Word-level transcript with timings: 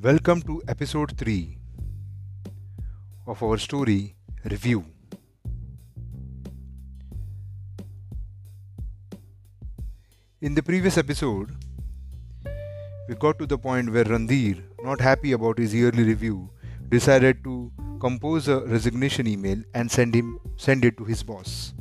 Welcome 0.00 0.42
to 0.42 0.62
episode 0.68 1.18
3 1.18 1.58
of 3.26 3.42
our 3.42 3.58
story 3.58 4.14
Review. 4.44 4.84
In 10.40 10.54
the 10.54 10.62
previous 10.62 10.98
episode, 10.98 11.50
we 13.08 13.16
got 13.16 13.40
to 13.40 13.46
the 13.46 13.58
point 13.58 13.90
where 13.90 14.04
Randhir, 14.04 14.62
not 14.84 15.00
happy 15.00 15.32
about 15.32 15.58
his 15.58 15.74
yearly 15.74 16.04
review, 16.04 16.48
decided 16.88 17.42
to 17.42 17.72
compose 17.98 18.46
a 18.46 18.60
resignation 18.66 19.26
email 19.26 19.60
and 19.74 19.90
send 19.90 20.14
him 20.14 20.38
send 20.56 20.84
it 20.84 20.96
to 20.98 21.04
his 21.04 21.24
boss. 21.24 21.74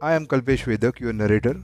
I 0.00 0.14
am 0.14 0.26
Kalpesh 0.26 0.64
Vedak, 0.64 1.00
your 1.00 1.12
narrator, 1.12 1.56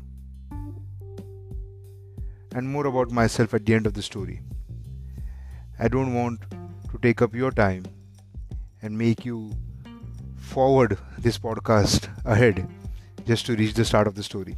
and 2.54 2.68
more 2.68 2.86
about 2.86 3.10
myself 3.10 3.52
at 3.52 3.66
the 3.66 3.74
end 3.74 3.86
of 3.86 3.94
the 3.94 4.02
story. 4.02 4.40
I 5.78 5.88
don't 5.88 6.14
want 6.14 6.40
to 6.92 6.98
take 7.02 7.20
up 7.20 7.34
your 7.34 7.50
time 7.50 7.84
and 8.80 8.96
make 8.96 9.24
you 9.24 9.50
forward 10.36 10.96
this 11.18 11.36
podcast 11.36 12.09
ahead 12.24 12.68
just 13.26 13.45
to 13.46 13.56
reach 13.56 13.74
the 13.74 13.84
start 13.84 14.06
of 14.06 14.14
the 14.14 14.22
story. 14.22 14.56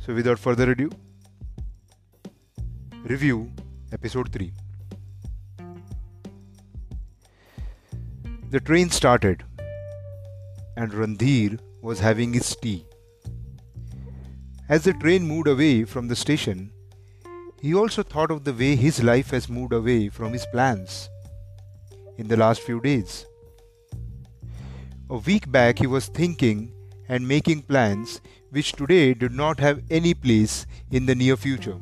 So, 0.00 0.14
without 0.14 0.38
further 0.38 0.70
ado, 0.70 0.90
review 3.02 3.50
episode 3.92 4.30
3. 4.32 4.52
The 8.50 8.60
train 8.60 8.90
started 8.90 9.44
and 10.76 10.92
Randhir 10.92 11.58
was 11.82 12.00
having 12.00 12.32
his 12.34 12.54
tea. 12.54 12.86
As 14.68 14.84
the 14.84 14.92
train 14.94 15.26
moved 15.26 15.48
away 15.48 15.84
from 15.84 16.08
the 16.08 16.16
station, 16.16 16.72
he 17.60 17.74
also 17.74 18.02
thought 18.02 18.30
of 18.30 18.44
the 18.44 18.52
way 18.52 18.76
his 18.76 19.02
life 19.02 19.30
has 19.30 19.48
moved 19.48 19.72
away 19.72 20.08
from 20.08 20.32
his 20.32 20.46
plans 20.52 21.08
in 22.18 22.28
the 22.28 22.36
last 22.36 22.60
few 22.60 22.80
days. 22.80 23.26
A 25.10 25.18
week 25.18 25.50
back, 25.52 25.78
he 25.78 25.86
was 25.86 26.06
thinking 26.06 26.72
and 27.08 27.28
making 27.28 27.62
plans 27.62 28.20
which 28.50 28.72
today 28.72 29.12
did 29.12 29.32
not 29.32 29.60
have 29.60 29.82
any 29.90 30.14
place 30.14 30.66
in 30.90 31.06
the 31.06 31.14
near 31.14 31.36
future. 31.36 31.78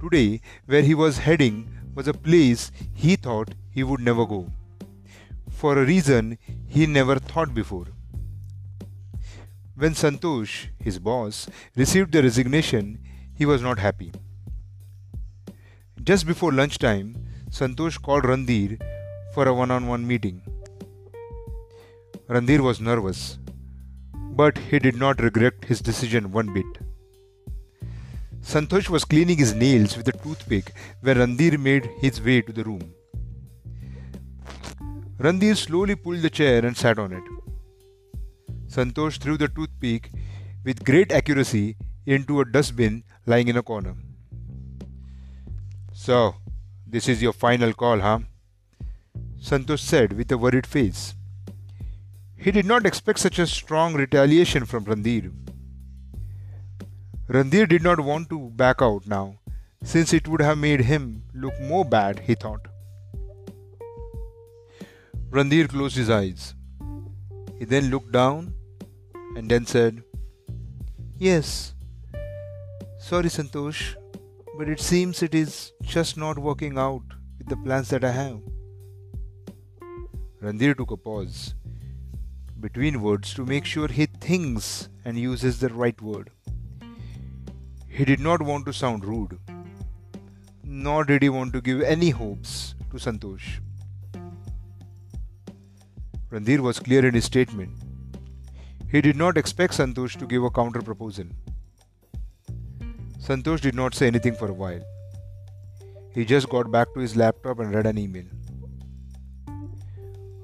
Today, 0.00 0.40
where 0.66 0.82
he 0.82 0.94
was 0.94 1.18
heading 1.18 1.68
was 1.94 2.08
a 2.08 2.14
place 2.14 2.72
he 2.94 3.16
thought 3.16 3.54
he 3.70 3.82
would 3.82 4.00
never 4.00 4.24
go 4.24 4.50
for 5.60 5.76
a 5.76 5.84
reason 5.84 6.38
he 6.66 6.86
never 6.86 7.18
thought 7.18 7.52
before. 7.52 7.86
When 9.80 9.94
Santosh, 9.94 10.66
his 10.78 10.98
boss, 10.98 11.48
received 11.74 12.12
the 12.12 12.22
resignation, 12.22 12.98
he 13.34 13.46
was 13.46 13.62
not 13.62 13.78
happy. 13.78 14.12
Just 16.02 16.26
before 16.26 16.52
lunchtime, 16.52 17.16
Santosh 17.48 17.96
called 18.02 18.24
Randhir 18.24 18.78
for 19.32 19.48
a 19.48 19.54
one 19.54 19.70
on 19.70 19.86
one 19.86 20.06
meeting. 20.06 20.42
Randhir 22.28 22.60
was 22.60 22.78
nervous, 22.78 23.38
but 24.42 24.58
he 24.58 24.78
did 24.78 24.96
not 24.96 25.22
regret 25.22 25.64
his 25.64 25.80
decision 25.80 26.30
one 26.30 26.52
bit. 26.52 26.78
Santosh 28.42 28.90
was 28.90 29.06
cleaning 29.06 29.38
his 29.38 29.54
nails 29.54 29.96
with 29.96 30.08
a 30.08 30.12
toothpick 30.12 30.74
when 31.00 31.16
Randhir 31.16 31.58
made 31.58 31.90
his 32.00 32.20
way 32.20 32.42
to 32.42 32.52
the 32.52 32.64
room. 32.64 32.92
Randhir 35.16 35.56
slowly 35.56 35.94
pulled 35.94 36.20
the 36.20 36.28
chair 36.28 36.66
and 36.66 36.76
sat 36.76 36.98
on 36.98 37.14
it. 37.14 37.39
Santosh 38.70 39.18
threw 39.18 39.36
the 39.36 39.48
toothpick 39.48 40.12
with 40.64 40.84
great 40.84 41.10
accuracy 41.10 41.76
into 42.06 42.40
a 42.40 42.44
dustbin 42.44 43.02
lying 43.26 43.48
in 43.48 43.56
a 43.56 43.62
corner. 43.64 43.96
So, 45.92 46.36
this 46.86 47.08
is 47.08 47.20
your 47.20 47.32
final 47.32 47.72
call, 47.72 47.98
huh? 47.98 48.20
Santosh 49.42 49.80
said 49.80 50.12
with 50.12 50.30
a 50.30 50.38
worried 50.38 50.68
face. 50.68 51.14
He 52.36 52.52
did 52.52 52.64
not 52.64 52.86
expect 52.86 53.18
such 53.18 53.40
a 53.40 53.46
strong 53.46 53.94
retaliation 53.94 54.64
from 54.66 54.84
Randhir. 54.84 55.32
Randhir 57.28 57.68
did 57.68 57.82
not 57.82 57.98
want 57.98 58.30
to 58.30 58.38
back 58.50 58.80
out 58.80 59.04
now, 59.04 59.40
since 59.82 60.12
it 60.12 60.28
would 60.28 60.40
have 60.40 60.58
made 60.58 60.82
him 60.82 61.24
look 61.34 61.60
more 61.60 61.84
bad, 61.84 62.20
he 62.20 62.36
thought. 62.36 62.68
Randhir 65.30 65.68
closed 65.68 65.96
his 65.96 66.08
eyes. 66.08 66.54
He 67.58 67.64
then 67.64 67.90
looked 67.90 68.12
down 68.12 68.54
and 69.36 69.50
then 69.50 69.66
said, 69.66 70.02
Yes. 71.18 71.74
Sorry, 72.98 73.28
Santosh, 73.28 73.94
but 74.58 74.68
it 74.68 74.80
seems 74.80 75.22
it 75.22 75.34
is 75.34 75.72
just 75.82 76.16
not 76.16 76.38
working 76.38 76.78
out 76.78 77.02
with 77.38 77.48
the 77.48 77.56
plans 77.56 77.88
that 77.90 78.04
I 78.04 78.12
have. 78.12 78.40
Randhir 80.42 80.76
took 80.76 80.90
a 80.90 80.96
pause 80.96 81.54
between 82.60 83.00
words 83.02 83.32
to 83.34 83.44
make 83.44 83.64
sure 83.64 83.88
he 83.88 84.06
thinks 84.06 84.88
and 85.04 85.18
uses 85.18 85.60
the 85.60 85.68
right 85.68 86.00
word. 86.00 86.30
He 87.88 88.04
did 88.04 88.20
not 88.20 88.40
want 88.40 88.66
to 88.66 88.72
sound 88.72 89.04
rude, 89.04 89.38
nor 90.64 91.04
did 91.04 91.22
he 91.22 91.28
want 91.28 91.52
to 91.54 91.60
give 91.60 91.82
any 91.82 92.10
hopes 92.10 92.74
to 92.90 92.96
Santosh. 92.96 93.60
Randhir 96.30 96.60
was 96.60 96.78
clear 96.78 97.04
in 97.04 97.14
his 97.14 97.24
statement. 97.24 97.89
He 98.92 99.00
did 99.00 99.16
not 99.16 99.38
expect 99.38 99.74
Santosh 99.74 100.18
to 100.18 100.26
give 100.26 100.42
a 100.42 100.50
counter 100.50 100.82
proposal. 100.82 101.26
Santosh 103.20 103.60
did 103.60 103.76
not 103.76 103.94
say 103.94 104.08
anything 104.08 104.34
for 104.34 104.48
a 104.48 104.52
while. 104.52 104.82
He 106.12 106.24
just 106.24 106.48
got 106.48 106.72
back 106.72 106.92
to 106.94 107.00
his 107.00 107.14
laptop 107.14 107.60
and 107.60 107.72
read 107.72 107.86
an 107.86 107.98
email. 107.98 108.24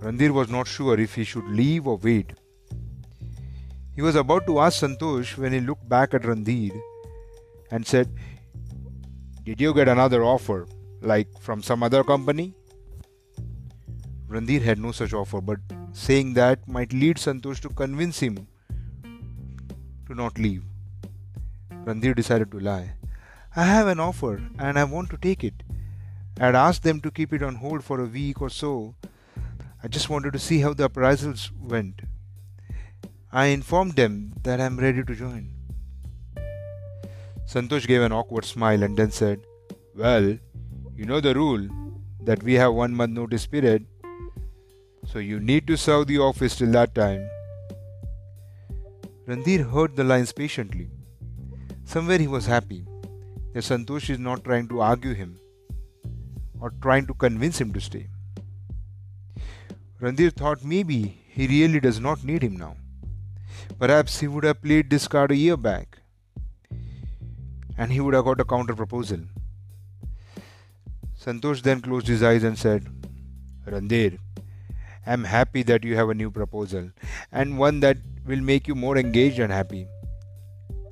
Randhir 0.01 0.31
was 0.31 0.49
not 0.49 0.69
sure 0.69 1.01
if 1.01 1.17
he 1.17 1.25
should 1.25 1.49
leave 1.49 1.89
or 1.89 1.97
wait. 1.97 2.35
He 3.97 4.03
was 4.03 4.15
about 4.15 4.47
to 4.47 4.61
ask 4.61 4.81
Santosh 4.81 5.37
when 5.37 5.53
he 5.53 5.59
looked 5.59 5.89
back 5.89 6.15
at 6.15 6.23
Randhir 6.23 6.79
and 7.73 7.85
said, 7.85 8.15
Did 9.43 9.61
you 9.61 9.75
get 9.75 9.89
another 9.89 10.23
offer, 10.23 10.69
like 11.01 11.27
from 11.41 11.63
some 11.63 11.83
other 11.83 12.05
company? 12.05 12.55
Randhir 14.29 14.63
had 14.63 14.79
no 14.79 14.93
such 14.93 15.13
offer, 15.13 15.41
but 15.41 15.59
saying 15.97 16.35
that 16.35 16.69
might 16.69 16.93
lead 16.93 17.17
Santosh 17.17 17.61
to 17.61 17.71
convince 17.71 18.19
him 18.21 18.47
to 20.07 20.15
not 20.15 20.39
leave. 20.39 20.63
Randhir 21.87 22.15
decided 22.15 22.51
to 22.51 22.61
lie. 22.61 22.93
I 23.55 23.65
have 23.65 23.87
an 23.87 23.99
offer 23.99 24.43
and 24.59 24.79
I 24.79 24.85
want 24.85 25.09
to 25.11 25.17
take 25.17 25.43
it. 25.43 25.63
I 26.39 26.47
had 26.47 26.55
asked 26.55 26.83
them 26.83 27.01
to 27.01 27.11
keep 27.11 27.33
it 27.33 27.43
on 27.43 27.55
hold 27.55 27.83
for 27.83 27.99
a 28.01 28.05
week 28.05 28.43
or 28.43 28.51
so. 28.51 28.95
I 29.83 29.89
just 29.89 30.11
wanted 30.11 30.35
to 30.35 30.39
see 30.39 30.61
how 30.61 30.75
the 30.75 30.91
appraisals 30.91 31.51
went. 31.59 32.03
I 33.33 33.47
informed 33.47 33.97
them 33.97 34.35
that 34.43 34.61
I 34.61 34.67
am 34.67 34.79
ready 34.79 35.03
to 35.03 35.15
join. 35.15 35.51
Santosh 37.47 37.87
gave 37.87 38.03
an 38.03 38.13
awkward 38.13 38.45
smile 38.45 38.83
and 38.83 38.99
then 38.99 39.11
said, 39.11 39.41
Well, 39.95 40.39
you 40.95 41.07
know 41.07 41.21
the 41.21 41.35
rule 41.35 41.69
that 42.23 42.43
we 42.43 42.55
have 42.55 42.75
one 42.75 42.95
month 42.95 43.13
notice 43.13 43.47
period 43.47 43.87
so 45.17 45.21
you 45.21 45.37
need 45.41 45.67
to 45.67 45.77
serve 45.83 46.07
the 46.09 46.19
office 46.19 46.55
till 46.57 46.73
that 46.73 46.95
time. 46.95 47.23
Randhir 49.27 49.63
heard 49.75 49.95
the 49.97 50.05
lines 50.05 50.33
patiently. 50.41 50.91
Somewhere 51.93 52.19
he 52.19 52.27
was 52.33 52.45
happy 52.45 52.85
that 53.55 53.65
Santosh 53.69 54.11
is 54.15 54.19
not 54.19 54.45
trying 54.45 54.69
to 54.73 54.83
argue 54.89 55.15
him 55.15 55.31
or 56.61 56.71
trying 56.83 57.07
to 57.07 57.15
convince 57.15 57.59
him 57.59 57.73
to 57.73 57.81
stay. 57.81 58.03
Randhir 60.03 60.35
thought 60.43 60.67
maybe 60.75 61.01
he 61.39 61.47
really 61.47 61.81
does 61.81 61.99
not 61.99 62.23
need 62.33 62.43
him 62.43 62.59
now. 62.59 62.77
Perhaps 63.79 64.21
he 64.21 64.29
would 64.29 64.45
have 64.45 64.61
played 64.61 64.91
this 64.91 65.09
card 65.09 65.31
a 65.31 65.41
year 65.45 65.57
back 65.57 65.99
and 67.79 67.91
he 67.91 68.01
would 68.01 68.13
have 68.13 68.27
got 68.27 68.47
a 68.47 68.51
counter 68.55 68.77
proposal. 68.85 69.25
Santosh 71.25 71.63
then 71.63 71.81
closed 71.81 72.07
his 72.07 72.23
eyes 72.23 72.45
and 72.45 72.59
said, 72.59 72.87
Randhir, 73.67 74.19
I'm 75.07 75.23
happy 75.23 75.63
that 75.63 75.85
you 75.85 75.97
have 75.97 76.09
a 76.11 76.15
new 76.15 76.31
proposal 76.31 76.91
and 77.31 77.59
one 77.59 77.81
that 77.81 77.99
will 78.27 78.41
make 78.41 78.67
you 78.67 78.75
more 78.75 78.97
engaged 78.99 79.39
and 79.39 79.53
happy. 79.53 79.87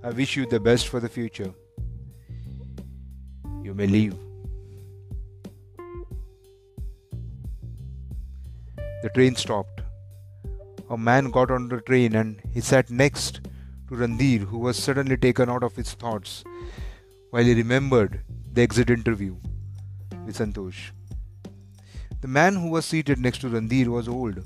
I 0.05 0.11
wish 0.11 0.37
you 0.37 0.47
the 0.47 0.61
best 0.61 0.89
for 0.89 1.01
the 1.01 1.09
future. 1.09 1.53
You 3.63 3.75
may 3.75 3.87
leave. 3.87 4.15
The 9.03 9.11
train 9.15 9.35
stopped. 9.35 9.81
A 10.91 10.97
man 10.97 11.31
got 11.31 11.51
on 11.51 11.69
the 11.69 11.81
train 11.81 12.15
and 12.15 12.41
he 12.53 12.61
sat 12.61 12.91
next 12.91 13.41
to 13.89 13.95
Randhir, 13.95 14.47
who 14.47 14.59
was 14.59 14.77
suddenly 14.77 15.17
taken 15.17 15.51
out 15.51 15.63
of 15.63 15.75
his 15.75 15.93
thoughts 15.95 16.45
while 17.31 17.45
he 17.45 17.55
remembered 17.55 18.21
the 18.53 18.63
exit 18.63 18.91
interview 18.91 19.35
with 20.25 20.37
Santosh. 20.39 20.93
The 22.25 22.37
man 22.37 22.55
who 22.57 22.71
was 22.71 22.87
seated 22.87 23.19
next 23.19 23.43
to 23.43 23.51
Randhir 23.51 23.89
was 23.89 24.09
old, 24.09 24.37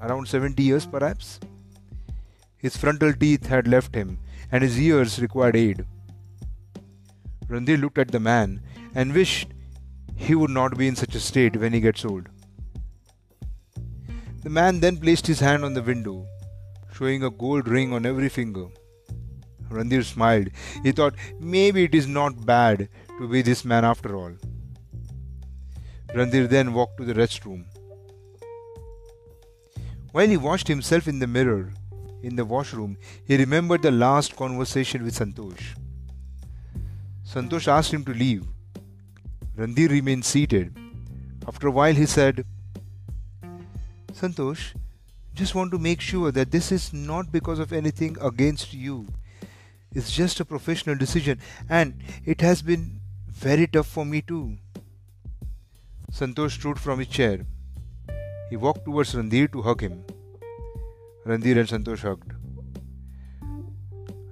around 0.00 0.26
70 0.26 0.62
years 0.62 0.86
perhaps. 0.86 1.38
His 2.56 2.78
frontal 2.78 3.12
teeth 3.12 3.44
had 3.44 3.68
left 3.68 3.94
him, 3.94 4.18
and 4.50 4.62
his 4.62 4.80
ears 4.80 5.20
required 5.20 5.54
aid. 5.54 5.84
Randhir 7.46 7.78
looked 7.78 7.98
at 7.98 8.10
the 8.10 8.18
man 8.18 8.62
and 8.94 9.12
wished 9.12 9.52
he 10.16 10.34
would 10.34 10.48
not 10.48 10.78
be 10.78 10.88
in 10.88 10.96
such 10.96 11.14
a 11.14 11.20
state 11.20 11.58
when 11.58 11.74
he 11.74 11.80
gets 11.80 12.06
old. 12.06 12.30
The 14.42 14.48
man 14.48 14.80
then 14.80 14.96
placed 14.96 15.26
his 15.26 15.40
hand 15.40 15.66
on 15.66 15.74
the 15.74 15.82
window, 15.82 16.26
showing 16.94 17.22
a 17.22 17.28
gold 17.28 17.68
ring 17.68 17.92
on 17.92 18.06
every 18.06 18.30
finger. 18.30 18.68
Randhir 19.68 20.04
smiled. 20.04 20.48
He 20.82 20.92
thought 20.92 21.16
maybe 21.38 21.84
it 21.84 21.94
is 21.94 22.06
not 22.06 22.46
bad 22.46 22.88
to 23.18 23.28
be 23.28 23.42
this 23.42 23.62
man 23.62 23.84
after 23.84 24.16
all. 24.16 24.32
Randhir 26.14 26.48
then 26.48 26.72
walked 26.72 26.96
to 26.98 27.04
the 27.04 27.14
restroom. 27.14 27.64
While 30.12 30.28
he 30.28 30.36
washed 30.36 30.68
himself 30.68 31.06
in 31.06 31.18
the 31.18 31.26
mirror 31.26 31.70
in 32.22 32.34
the 32.34 32.44
washroom, 32.44 32.96
he 33.26 33.36
remembered 33.36 33.82
the 33.82 33.90
last 33.90 34.34
conversation 34.34 35.04
with 35.04 35.18
Santosh. 35.18 35.76
Santosh 37.26 37.68
asked 37.68 37.92
him 37.92 38.04
to 38.04 38.14
leave. 38.14 38.46
Randhir 39.56 39.90
remained 39.90 40.24
seated. 40.24 40.76
After 41.46 41.68
a 41.68 41.70
while, 41.70 41.94
he 41.94 42.06
said, 42.06 42.44
Santosh, 44.12 44.74
just 45.34 45.54
want 45.54 45.70
to 45.72 45.78
make 45.78 46.00
sure 46.00 46.32
that 46.32 46.50
this 46.50 46.72
is 46.72 46.92
not 46.92 47.30
because 47.30 47.58
of 47.58 47.72
anything 47.72 48.16
against 48.20 48.72
you. 48.72 49.06
It's 49.94 50.10
just 50.10 50.40
a 50.40 50.44
professional 50.44 50.96
decision, 50.96 51.38
and 51.68 52.02
it 52.24 52.40
has 52.40 52.62
been 52.62 53.00
very 53.28 53.66
tough 53.66 53.86
for 53.86 54.04
me 54.04 54.22
too. 54.22 54.56
Santosh 56.10 56.58
stood 56.58 56.78
from 56.80 56.98
his 57.00 57.08
chair. 57.08 57.46
He 58.50 58.56
walked 58.56 58.84
towards 58.84 59.14
Randhir 59.14 59.52
to 59.52 59.62
hug 59.62 59.82
him. 59.82 60.04
Randhir 61.26 61.58
and 61.58 61.68
Santosh 61.68 62.00
hugged. 62.00 62.32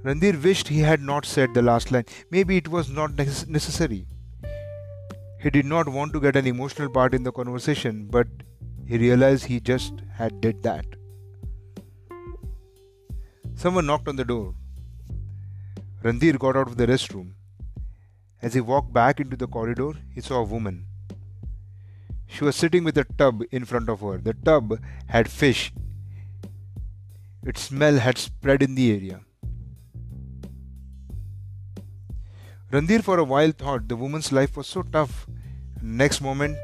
Randhir 0.02 0.42
wished 0.42 0.68
he 0.68 0.80
had 0.80 1.02
not 1.02 1.26
said 1.26 1.52
the 1.52 1.62
last 1.62 1.92
line. 1.92 2.06
Maybe 2.30 2.56
it 2.56 2.68
was 2.68 2.88
not 2.88 3.16
necessary. 3.16 4.06
He 5.42 5.50
did 5.50 5.66
not 5.66 5.88
want 5.88 6.12
to 6.14 6.20
get 6.20 6.34
an 6.34 6.46
emotional 6.46 6.88
part 6.88 7.12
in 7.12 7.22
the 7.22 7.32
conversation, 7.32 8.06
but 8.06 8.26
he 8.86 8.96
realized 8.96 9.44
he 9.44 9.60
just 9.60 10.02
had 10.14 10.40
did 10.40 10.62
that. 10.62 10.86
Someone 13.54 13.86
knocked 13.86 14.08
on 14.08 14.16
the 14.16 14.24
door. 14.24 14.54
Randhir 16.02 16.38
got 16.38 16.56
out 16.56 16.68
of 16.68 16.76
the 16.76 16.86
restroom. 16.86 17.32
As 18.40 18.54
he 18.54 18.60
walked 18.60 18.92
back 18.92 19.20
into 19.20 19.36
the 19.36 19.48
corridor, 19.48 19.92
he 20.14 20.20
saw 20.20 20.40
a 20.40 20.44
woman. 20.44 20.86
She 22.26 22.44
was 22.44 22.56
sitting 22.56 22.84
with 22.84 22.98
a 22.98 23.04
tub 23.04 23.42
in 23.50 23.64
front 23.64 23.88
of 23.88 24.00
her. 24.00 24.18
The 24.18 24.34
tub 24.34 24.78
had 25.06 25.30
fish. 25.30 25.72
Its 27.44 27.62
smell 27.62 27.98
had 27.98 28.18
spread 28.18 28.62
in 28.62 28.74
the 28.74 28.92
area. 28.92 29.20
Randhir 32.72 33.02
for 33.02 33.18
a 33.18 33.24
while 33.24 33.52
thought 33.52 33.88
the 33.88 33.96
woman's 33.96 34.32
life 34.32 34.56
was 34.56 34.66
so 34.66 34.82
tough. 34.82 35.26
Next 35.80 36.20
moment, 36.20 36.56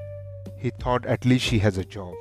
he 0.58 0.70
thought 0.70 1.06
at 1.06 1.24
least 1.24 1.44
she 1.44 1.60
has 1.60 1.78
a 1.78 1.84
job. 1.84 2.14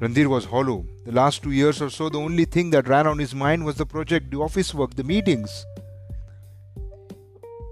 Randhir 0.00 0.26
was 0.26 0.46
hollow. 0.46 0.84
The 1.04 1.12
last 1.12 1.42
two 1.42 1.52
years 1.52 1.80
or 1.80 1.88
so, 1.88 2.08
the 2.08 2.18
only 2.18 2.44
thing 2.44 2.70
that 2.70 2.88
ran 2.88 3.06
on 3.06 3.18
his 3.18 3.34
mind 3.34 3.64
was 3.64 3.76
the 3.76 3.86
project, 3.86 4.30
the 4.30 4.38
office 4.38 4.74
work, 4.74 4.94
the 4.94 5.04
meetings. 5.04 5.64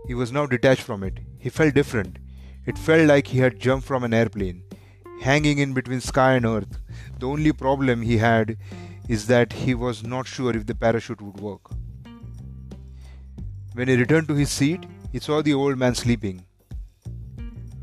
He 0.07 0.15
was 0.15 0.33
now 0.33 0.47
detached 0.47 0.83
from 0.83 1.03
it. 1.03 1.19
He 1.39 1.51
felt 1.51 1.75
different. 1.75 2.19
It 2.67 2.79
felt 2.79 3.07
like 3.07 3.27
he 3.27 3.39
had 3.39 3.61
jumped 3.61 3.87
from 3.87 4.05
an 4.05 4.15
airplane, 4.15 4.63
hanging 5.21 5.59
in 5.59 5.75
between 5.75 6.01
sky 6.01 6.35
and 6.35 6.47
earth. 6.47 6.79
The 7.19 7.29
only 7.29 7.53
problem 7.53 8.03
he 8.03 8.17
had 8.19 8.57
is 9.09 9.27
that 9.27 9.53
he 9.53 9.75
was 9.75 10.03
not 10.03 10.27
sure 10.27 10.57
if 10.57 10.65
the 10.67 10.75
parachute 10.75 11.21
would 11.21 11.41
work. 11.41 11.71
When 13.75 13.89
he 13.89 13.97
returned 13.97 14.29
to 14.29 14.35
his 14.35 14.51
seat, 14.51 14.87
he 15.13 15.19
saw 15.19 15.43
the 15.43 15.53
old 15.53 15.79
man 15.79 15.95
sleeping. 15.95 16.47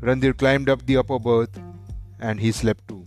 Randhir 0.00 0.36
climbed 0.36 0.68
up 0.68 0.84
the 0.84 0.96
upper 0.96 1.18
berth 1.18 1.60
and 2.18 2.40
he 2.40 2.50
slept 2.50 2.88
too. 2.88 3.06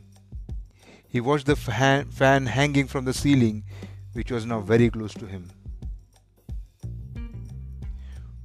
He 1.10 1.20
watched 1.20 1.46
the 1.46 1.56
fan, 1.56 2.06
fan 2.06 2.46
hanging 2.46 2.88
from 2.88 3.06
the 3.06 3.14
ceiling, 3.14 3.64
which 4.14 4.32
was 4.32 4.46
now 4.46 4.62
very 4.62 4.90
close 4.90 5.14
to 5.16 5.26
him. 5.26 5.50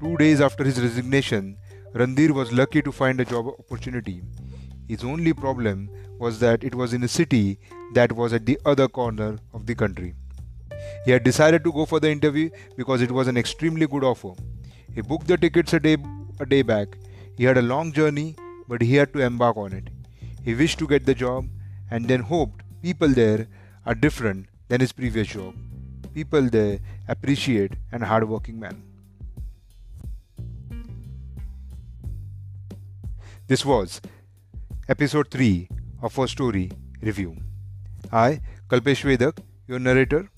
Two 0.01 0.17
days 0.17 0.41
after 0.41 0.65
his 0.65 0.81
resignation, 0.81 1.59
Randhir 1.93 2.31
was 2.31 2.53
lucky 2.53 2.83
to 2.83 2.93
find 2.93 3.21
a 3.21 3.25
job 3.25 3.49
opportunity. 3.49 4.23
His 4.87 5.03
only 5.03 5.33
problem 5.33 5.91
was 6.19 6.39
that 6.39 6.63
it 6.63 6.75
was 6.75 6.93
in 6.93 7.03
a 7.03 7.09
city 7.09 7.59
that 7.95 8.13
was 8.13 8.33
at 8.33 8.47
the 8.47 8.59
other 8.65 8.87
corner 8.87 9.39
of 9.53 9.67
the 9.67 9.75
country. 9.75 10.15
He 11.05 11.11
had 11.11 11.25
decided 11.25 11.65
to 11.65 11.73
go 11.73 11.87
for 11.87 11.99
the 11.99 12.11
interview 12.11 12.51
because 12.77 13.03
it 13.03 13.11
was 13.11 13.27
an 13.27 13.37
extremely 13.37 13.87
good 13.87 14.05
offer. 14.05 14.33
He 14.95 15.01
booked 15.01 15.27
the 15.27 15.37
tickets 15.37 15.73
a 15.73 15.81
day 15.81 15.97
a 16.39 16.47
day 16.47 16.63
back. 16.63 16.97
He 17.37 17.45
had 17.45 17.59
a 17.59 17.63
long 17.63 17.93
journey, 17.93 18.37
but 18.69 18.83
he 18.83 18.95
had 18.95 19.13
to 19.15 19.21
embark 19.21 19.57
on 19.57 19.73
it. 19.73 19.91
He 20.45 20.55
wished 20.55 20.79
to 20.79 20.87
get 20.87 21.07
the 21.07 21.15
job 21.15 21.49
and 21.91 22.07
then 22.07 22.21
hoped 22.21 22.63
people 22.83 23.09
there 23.09 23.49
are 23.85 23.95
different 23.95 24.47
than 24.69 24.81
his 24.81 24.93
previous 24.93 25.29
job. 25.29 25.55
People 26.15 26.43
there 26.43 26.79
appreciate 27.09 27.73
an 27.93 28.03
hardworking 28.03 28.61
man. 28.61 28.90
This 33.51 33.65
was 33.67 34.01
episode 34.89 35.29
3 35.29 35.69
of 36.03 36.17
our 36.21 36.29
story 36.29 36.71
review. 37.03 37.37
I, 38.13 38.43
Kalpesh 38.69 39.03
Vedak, 39.03 39.41
your 39.67 39.81
narrator. 39.81 40.31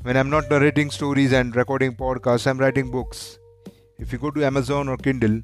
When 0.00 0.16
I'm 0.16 0.30
not 0.30 0.48
narrating 0.48 0.90
stories 0.90 1.34
and 1.34 1.54
recording 1.54 1.94
podcasts, 1.96 2.46
I'm 2.46 2.56
writing 2.56 2.90
books. 2.90 3.38
If 3.98 4.10
you 4.10 4.18
go 4.18 4.30
to 4.30 4.42
Amazon 4.42 4.88
or 4.88 4.96
Kindle, 4.96 5.42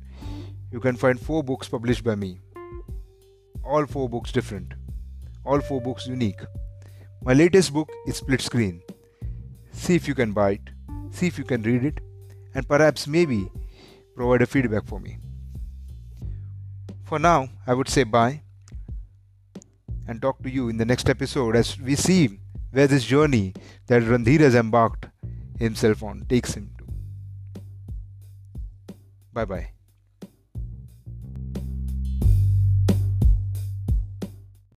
you 0.72 0.80
can 0.80 0.96
find 0.96 1.20
four 1.20 1.44
books 1.44 1.68
published 1.68 2.02
by 2.02 2.14
me. 2.14 2.40
All 3.62 3.84
four 3.84 4.08
books 4.08 4.32
different, 4.32 4.72
all 5.44 5.60
four 5.60 5.82
books 5.82 6.06
unique. 6.06 6.40
My 7.22 7.34
latest 7.34 7.74
book 7.74 7.90
is 8.06 8.16
Split 8.16 8.40
Screen. 8.40 8.80
See 9.72 9.96
if 9.96 10.08
you 10.08 10.14
can 10.14 10.32
buy 10.32 10.52
it, 10.52 10.70
see 11.10 11.26
if 11.26 11.36
you 11.36 11.44
can 11.44 11.60
read 11.60 11.84
it, 11.84 12.00
and 12.54 12.66
perhaps 12.66 13.06
maybe 13.06 13.50
provide 14.16 14.40
a 14.40 14.46
feedback 14.46 14.86
for 14.86 14.98
me. 14.98 15.18
For 17.08 17.18
now, 17.18 17.48
I 17.66 17.72
would 17.72 17.88
say 17.88 18.04
bye 18.04 18.42
and 20.06 20.20
talk 20.20 20.42
to 20.42 20.50
you 20.50 20.68
in 20.68 20.76
the 20.76 20.84
next 20.84 21.08
episode 21.08 21.56
as 21.56 21.80
we 21.80 21.94
see 21.94 22.38
where 22.70 22.86
this 22.86 23.04
journey 23.04 23.54
that 23.86 24.02
Randhir 24.02 24.40
has 24.40 24.54
embarked 24.54 25.06
himself 25.58 26.02
on 26.02 26.26
takes 26.28 26.52
him 26.52 26.70
to. 26.76 26.84
Bye 29.32 29.46
bye. 29.46 29.77